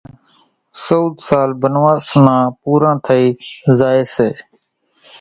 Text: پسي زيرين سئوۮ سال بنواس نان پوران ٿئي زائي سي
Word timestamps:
پسي 0.03 0.07
زيرين 0.09 0.77
سئوۮ 0.83 1.07
سال 1.27 1.49
بنواس 1.61 2.05
نان 2.25 2.41
پوران 2.61 2.97
ٿئي 3.05 3.25
زائي 3.79 4.03
سي 4.15 4.29